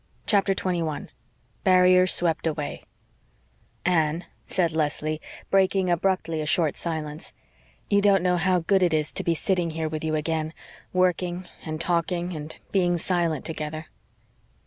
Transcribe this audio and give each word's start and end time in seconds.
CHAPTER 0.25 0.55
21 0.55 1.11
BARRIERS 1.63 2.11
SWEPT 2.11 2.47
AWAY 2.47 2.81
"Anne," 3.85 4.25
said 4.47 4.71
Leslie, 4.71 5.21
breaking 5.51 5.91
abruptly 5.91 6.41
a 6.41 6.47
short 6.47 6.75
silence, 6.75 7.33
"you 7.87 8.01
don't 8.01 8.23
know 8.23 8.37
how 8.37 8.61
GOOD 8.61 8.81
it 8.81 8.93
is 8.95 9.11
to 9.11 9.23
be 9.23 9.35
sitting 9.35 9.69
here 9.69 9.87
with 9.87 10.03
you 10.03 10.15
again 10.15 10.55
working 10.91 11.47
and 11.63 11.79
talking 11.79 12.35
and 12.35 12.57
being 12.71 12.97
silent 12.97 13.45
together." 13.45 13.89